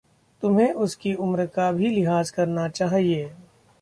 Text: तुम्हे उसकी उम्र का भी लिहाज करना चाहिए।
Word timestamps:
तुम्हे 0.43 0.71
उसकी 0.71 1.13
उम्र 1.13 1.45
का 1.45 1.71
भी 1.71 1.89
लिहाज 1.89 2.29
करना 2.29 2.67
चाहिए। 2.69 3.31